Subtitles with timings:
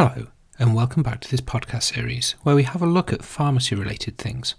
[0.00, 0.28] Hello,
[0.60, 4.16] and welcome back to this podcast series where we have a look at pharmacy related
[4.16, 4.54] things.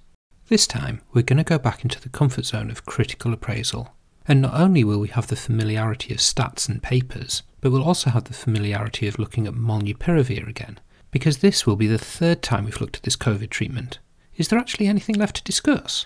[0.50, 3.96] This time, we're going to go back into the comfort zone of critical appraisal.
[4.28, 8.10] And not only will we have the familiarity of stats and papers, but we'll also
[8.10, 10.78] have the familiarity of looking at molnupiravir again,
[11.10, 14.00] because this will be the third time we've looked at this COVID treatment.
[14.36, 16.06] Is there actually anything left to discuss?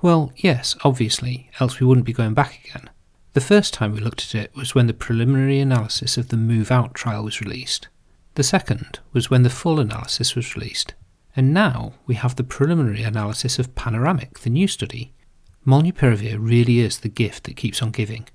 [0.00, 2.88] Well, yes, obviously, else we wouldn't be going back again.
[3.32, 6.70] The first time we looked at it was when the preliminary analysis of the Move
[6.70, 7.88] Out trial was released,
[8.34, 10.94] the second was when the full analysis was released,
[11.36, 15.12] and now we have the preliminary analysis of Panoramic, the new study.
[15.66, 18.26] Molnupiravir really is the gift that keeps on giving.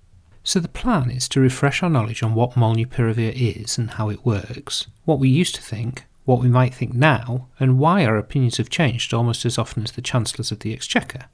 [0.43, 4.25] So the plan is to refresh our knowledge on what molnupiravir is and how it
[4.25, 8.57] works, what we used to think, what we might think now, and why our opinions
[8.57, 11.25] have changed almost as often as the Chancellors of the Exchequer.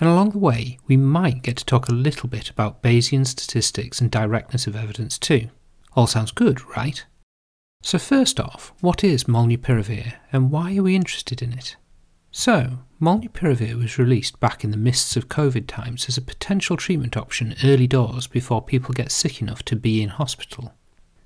[0.00, 4.00] And along the way, we might get to talk a little bit about Bayesian statistics
[4.00, 5.50] and directness of evidence too.
[5.94, 7.04] All sounds good, right?
[7.80, 11.76] So, first off, what is molnupiravir and why are we interested in it?
[12.30, 17.16] So, molnupiravir was released back in the mists of COVID times as a potential treatment
[17.16, 20.74] option early doors before people get sick enough to be in hospital.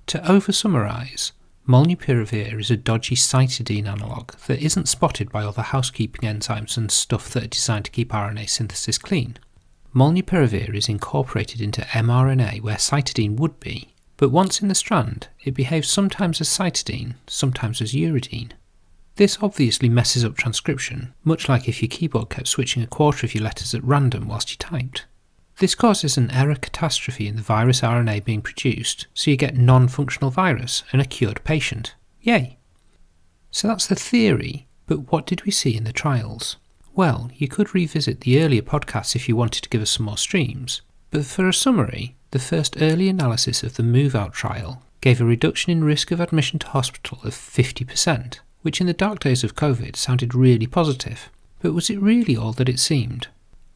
[0.09, 1.33] To oversummarise,
[1.67, 7.31] molnupiravir is a dodgy cytidine analogue that isn't spotted by other housekeeping enzymes and stuff
[7.31, 9.39] that are designed to keep RNA synthesis clean.
[9.95, 15.55] Molnupiravir is incorporated into mRNA where cytidine would be, but once in the strand, it
[15.55, 18.53] behaves sometimes as cytidine, sometimes as uridine.
[19.17, 23.35] This obviously messes up transcription, much like if your keyboard kept switching a quarter of
[23.35, 25.05] your letters at random whilst you typed.
[25.59, 29.87] This causes an error catastrophe in the virus RNA being produced, so you get non
[29.87, 31.95] functional virus and a cured patient.
[32.23, 32.59] Yay!
[33.51, 36.57] So that's the theory, but what did we see in the trials?
[36.95, 40.19] Well, you could revisit the earlier podcasts if you wanted to give us some more
[40.19, 45.21] streams, but for a summary, the first early analysis of the Move Out trial gave
[45.21, 49.45] a reduction in risk of admission to hospital of 50%, which in the dark days
[49.45, 51.29] of COVID sounded really positive.
[51.61, 53.29] But was it really all that it seemed?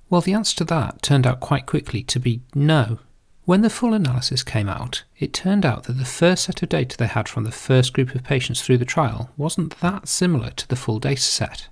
[0.08, 2.98] Well, the answer to that turned out quite quickly to be no.
[3.44, 6.96] When the full analysis came out, it turned out that the first set of data
[6.96, 10.66] they had from the first group of patients through the trial wasn't that similar to
[10.66, 11.68] the full data set.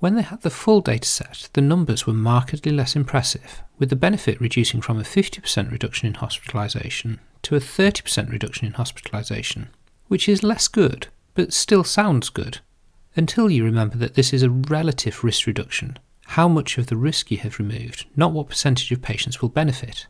[0.00, 4.40] When they had the full dataset, the numbers were markedly less impressive, with the benefit
[4.40, 9.68] reducing from a 50% reduction in hospitalisation to a 30% reduction in hospitalisation,
[10.08, 12.60] which is less good, but still sounds good,
[13.16, 17.30] until you remember that this is a relative risk reduction, how much of the risk
[17.30, 20.06] you have removed, not what percentage of patients will benefit.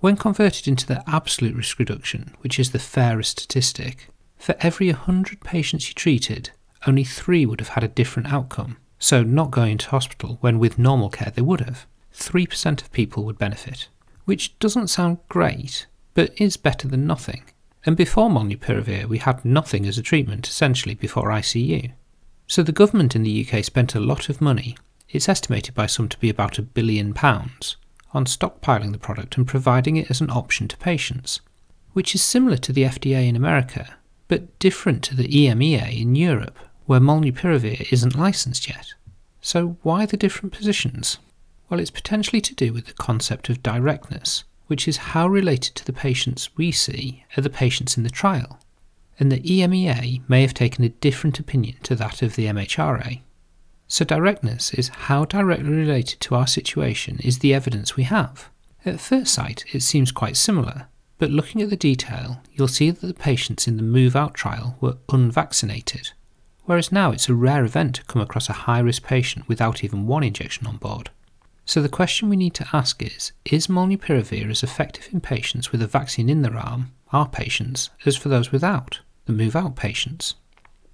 [0.00, 5.40] When converted into the absolute risk reduction, which is the fairest statistic, for every 100
[5.40, 6.50] patients you treated,
[6.86, 10.78] only 3 would have had a different outcome so not going to hospital when with
[10.78, 11.86] normal care they would have.
[12.14, 13.88] 3% of people would benefit,
[14.24, 17.44] which doesn't sound great, but is better than nothing.
[17.84, 21.92] And before molnupiravir, we had nothing as a treatment essentially before ICU.
[22.46, 24.76] So the government in the UK spent a lot of money,
[25.08, 27.76] it's estimated by some to be about a billion pounds,
[28.12, 31.40] on stockpiling the product and providing it as an option to patients,
[31.92, 33.96] which is similar to the FDA in America,
[34.28, 38.94] but different to the EMEA in Europe, where molnupiravir isn't licensed yet.
[39.40, 41.18] So why the different positions?
[41.68, 45.84] Well, it's potentially to do with the concept of directness, which is how related to
[45.84, 48.58] the patients we see are the patients in the trial.
[49.18, 53.20] And the EMEA may have taken a different opinion to that of the MHRA.
[53.88, 58.50] So, directness is how directly related to our situation is the evidence we have.
[58.84, 63.06] At first sight, it seems quite similar, but looking at the detail, you'll see that
[63.06, 66.12] the patients in the Move Out trial were unvaccinated,
[66.66, 70.06] whereas now it's a rare event to come across a high risk patient without even
[70.06, 71.10] one injection on board.
[71.64, 75.82] So the question we need to ask is Is molnupiravir as effective in patients with
[75.82, 80.34] a vaccine in their arm, our patients, as for those without, the move out patients?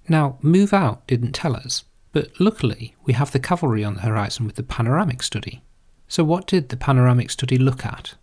[0.09, 4.45] Now, move out didn't tell us, but luckily we have the cavalry on the horizon
[4.45, 5.61] with the panoramic study.
[6.07, 8.15] So, what did the panoramic study look at?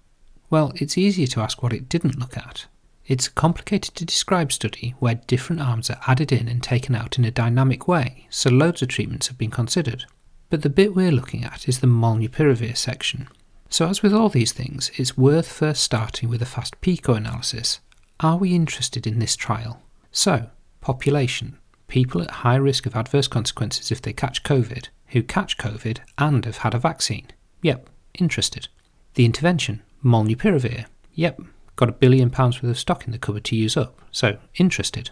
[0.50, 2.66] Well, it's easier to ask what it didn't look at,
[3.10, 7.18] it's a complicated to describe study where different arms are added in and taken out
[7.18, 10.04] in a dynamic way, so loads of treatments have been considered.
[10.48, 13.26] But the bit we're looking at is the molnupiravir section.
[13.68, 17.80] So, as with all these things, it's worth first starting with a fast PICO analysis.
[18.20, 19.82] Are we interested in this trial?
[20.12, 20.48] So,
[20.80, 21.58] population,
[21.88, 26.44] people at high risk of adverse consequences if they catch COVID, who catch COVID and
[26.44, 27.26] have had a vaccine.
[27.62, 28.68] Yep, interested.
[29.14, 30.86] The intervention, molnupiravir.
[31.14, 31.40] Yep,
[31.80, 35.08] Got a billion pounds worth of stock in the cupboard to use up, so interested.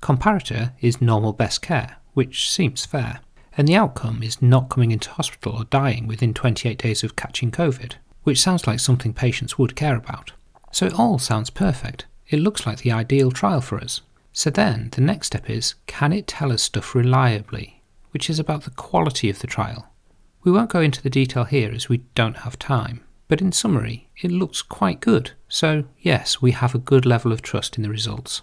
[0.00, 3.18] Comparator is normal best care, which seems fair.
[3.56, 7.50] And the outcome is not coming into hospital or dying within 28 days of catching
[7.50, 10.30] COVID, which sounds like something patients would care about.
[10.70, 12.06] So it all sounds perfect.
[12.28, 14.00] It looks like the ideal trial for us.
[14.32, 17.82] So then the next step is can it tell us stuff reliably,
[18.12, 19.88] which is about the quality of the trial.
[20.44, 24.10] We won't go into the detail here as we don't have time, but in summary,
[24.20, 25.30] it looks quite good.
[25.48, 28.42] So, yes, we have a good level of trust in the results.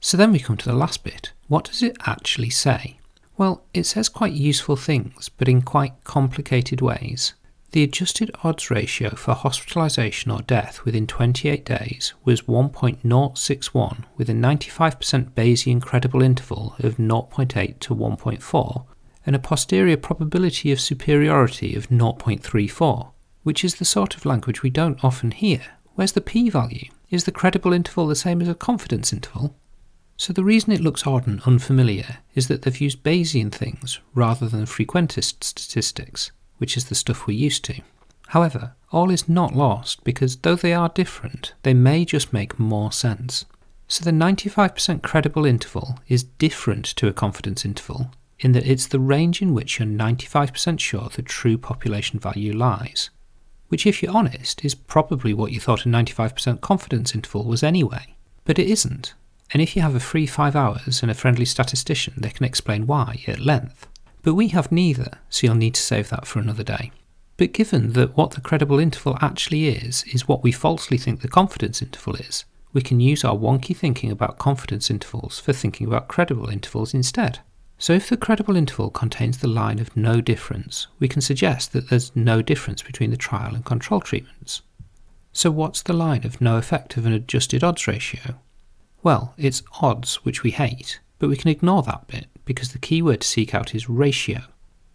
[0.00, 1.32] So then we come to the last bit.
[1.48, 2.96] What does it actually say?
[3.36, 7.34] Well, it says quite useful things, but in quite complicated ways.
[7.72, 14.32] The adjusted odds ratio for hospitalisation or death within 28 days was 1.061 with a
[14.32, 18.86] 95% Bayesian credible interval of 0.8 to 1.4
[19.26, 23.12] and a posterior probability of superiority of 0.34,
[23.42, 25.62] which is the sort of language we don't often hear.
[25.94, 26.88] Where's the p value?
[27.10, 29.54] Is the credible interval the same as a confidence interval?
[30.16, 34.48] So the reason it looks odd and unfamiliar is that they've used Bayesian things rather
[34.48, 36.30] than frequentist statistics
[36.62, 37.82] which is the stuff we're used to.
[38.28, 42.92] However, all is not lost because though they are different, they may just make more
[42.92, 43.44] sense.
[43.88, 49.00] So the 95% credible interval is different to a confidence interval in that it's the
[49.00, 53.10] range in which you're 95% sure the true population value lies.
[53.72, 58.16] Which, if you're honest, is probably what you thought a 95% confidence interval was anyway.
[58.44, 59.14] But it isn't.
[59.50, 62.86] And if you have a free five hours and a friendly statistician, they can explain
[62.86, 63.86] why at length.
[64.20, 66.92] But we have neither, so you'll need to save that for another day.
[67.38, 71.28] But given that what the credible interval actually is, is what we falsely think the
[71.28, 72.44] confidence interval is,
[72.74, 77.38] we can use our wonky thinking about confidence intervals for thinking about credible intervals instead.
[77.82, 81.90] So if the credible interval contains the line of no difference, we can suggest that
[81.90, 84.62] there's no difference between the trial and control treatments.
[85.32, 88.36] So what's the line of no effect of an adjusted odds ratio?
[89.02, 93.22] Well, it's odds, which we hate, but we can ignore that bit because the keyword
[93.22, 94.42] to seek out is ratio.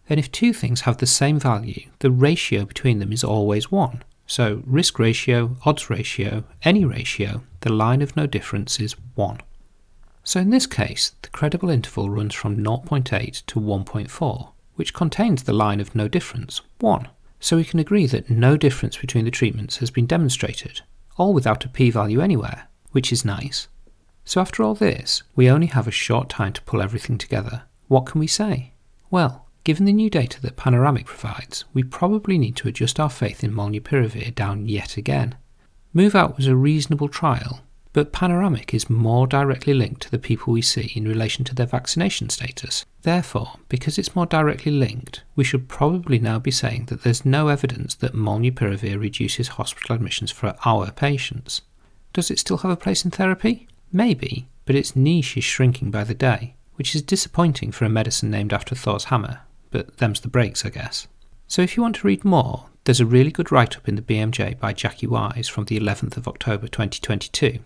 [0.08, 4.02] And if two things have the same value, the ratio between them is always 1.
[4.26, 9.42] So risk ratio, odds ratio, any ratio, the line of no difference is 1.
[10.28, 15.54] So in this case, the credible interval runs from 0.8 to 1.4, which contains the
[15.54, 17.08] line of no difference, 1.
[17.40, 20.82] So we can agree that no difference between the treatments has been demonstrated,
[21.16, 23.68] all without a p-value anywhere, which is nice.
[24.26, 27.62] So after all this, we only have a short time to pull everything together.
[27.86, 28.74] What can we say?
[29.10, 33.42] Well, given the new data that Panoramic provides, we probably need to adjust our faith
[33.42, 35.36] in molnupiravir down yet again.
[35.94, 40.52] Move Out was a reasonable trial, but Panoramic is more directly linked to the people
[40.52, 42.84] we see in relation to their vaccination status.
[43.02, 47.48] Therefore, because it's more directly linked, we should probably now be saying that there's no
[47.48, 51.62] evidence that molnupiravir reduces hospital admissions for our patients.
[52.12, 53.68] Does it still have a place in therapy?
[53.92, 58.30] Maybe, but its niche is shrinking by the day, which is disappointing for a medicine
[58.30, 59.40] named after Thor's hammer,
[59.70, 61.08] but them's the breaks, I guess.
[61.46, 64.02] So if you want to read more, there's a really good write up in the
[64.02, 67.58] BMJ by Jacqui Wise from the 11th of October 2022,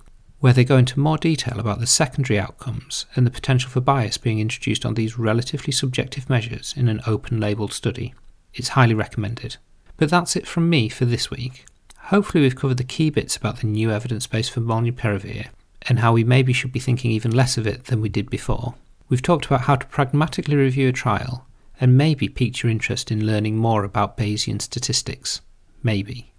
[0.42, 4.18] where they go into more detail about the secondary outcomes and the potential for bias
[4.18, 8.12] being introduced on these relatively subjective measures in an open labelled study.
[8.52, 9.58] It's highly recommended.
[9.98, 11.64] But that's it from me for this week.
[12.06, 15.46] Hopefully, we've covered the key bits about the new evidence base for molnupiravir
[15.82, 18.74] and how we maybe should be thinking even less of it than we did before.
[19.08, 21.46] We've talked about how to pragmatically review a trial
[21.80, 25.40] and maybe piqued your interest in learning more about Bayesian statistics.
[25.84, 26.32] Maybe.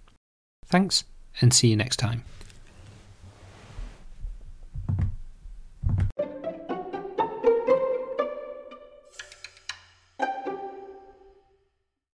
[0.66, 1.04] Thanks,
[1.40, 2.24] and see you next time.